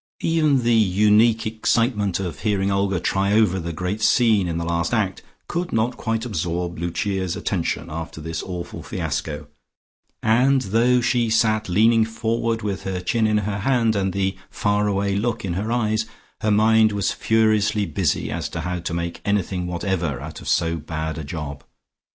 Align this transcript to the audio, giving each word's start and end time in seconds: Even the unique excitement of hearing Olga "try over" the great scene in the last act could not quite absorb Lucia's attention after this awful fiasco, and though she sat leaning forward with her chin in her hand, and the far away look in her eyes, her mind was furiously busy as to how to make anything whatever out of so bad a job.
Even 0.23 0.63
the 0.63 0.73
unique 0.73 1.45
excitement 1.45 2.19
of 2.19 2.39
hearing 2.39 2.71
Olga 2.71 2.99
"try 2.99 3.33
over" 3.33 3.59
the 3.59 3.71
great 3.71 4.01
scene 4.01 4.47
in 4.47 4.57
the 4.57 4.65
last 4.65 4.95
act 4.95 5.21
could 5.47 5.71
not 5.71 5.95
quite 5.95 6.25
absorb 6.25 6.79
Lucia's 6.79 7.35
attention 7.35 7.85
after 7.87 8.19
this 8.19 8.41
awful 8.41 8.81
fiasco, 8.81 9.45
and 10.23 10.61
though 10.63 11.01
she 11.01 11.29
sat 11.29 11.69
leaning 11.69 12.03
forward 12.03 12.63
with 12.63 12.81
her 12.81 12.99
chin 12.99 13.27
in 13.27 13.37
her 13.37 13.59
hand, 13.59 13.95
and 13.95 14.11
the 14.11 14.35
far 14.49 14.87
away 14.87 15.15
look 15.15 15.45
in 15.45 15.53
her 15.53 15.71
eyes, 15.71 16.07
her 16.39 16.49
mind 16.49 16.91
was 16.93 17.11
furiously 17.11 17.85
busy 17.85 18.31
as 18.31 18.49
to 18.49 18.61
how 18.61 18.79
to 18.79 18.95
make 18.95 19.21
anything 19.23 19.67
whatever 19.67 20.19
out 20.19 20.41
of 20.41 20.47
so 20.47 20.77
bad 20.77 21.19
a 21.19 21.23
job. 21.23 21.63